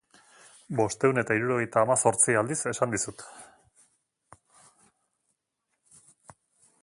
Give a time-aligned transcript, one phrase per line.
[0.77, 3.25] Bostehun eta hirurogeita hamazortzi aldiz esan dizut.